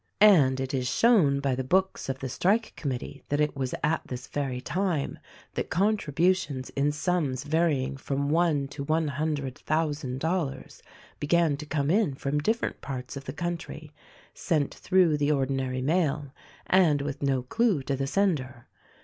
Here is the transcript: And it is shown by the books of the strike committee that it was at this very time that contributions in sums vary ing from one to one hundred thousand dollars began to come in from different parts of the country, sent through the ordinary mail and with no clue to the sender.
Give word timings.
And 0.19 0.59
it 0.59 0.73
is 0.73 0.87
shown 0.89 1.41
by 1.41 1.53
the 1.53 1.63
books 1.63 2.09
of 2.09 2.17
the 2.21 2.27
strike 2.27 2.73
committee 2.75 3.21
that 3.29 3.39
it 3.39 3.55
was 3.55 3.75
at 3.83 4.01
this 4.07 4.25
very 4.25 4.59
time 4.59 5.19
that 5.53 5.69
contributions 5.69 6.71
in 6.71 6.91
sums 6.91 7.43
vary 7.43 7.83
ing 7.83 7.97
from 7.97 8.31
one 8.31 8.67
to 8.69 8.83
one 8.83 9.09
hundred 9.09 9.59
thousand 9.59 10.19
dollars 10.19 10.81
began 11.19 11.55
to 11.57 11.67
come 11.67 11.91
in 11.91 12.15
from 12.15 12.39
different 12.39 12.81
parts 12.81 13.15
of 13.15 13.25
the 13.25 13.33
country, 13.33 13.91
sent 14.33 14.73
through 14.73 15.17
the 15.17 15.31
ordinary 15.31 15.83
mail 15.83 16.33
and 16.65 17.03
with 17.03 17.21
no 17.21 17.43
clue 17.43 17.83
to 17.83 17.95
the 17.95 18.07
sender. 18.07 18.65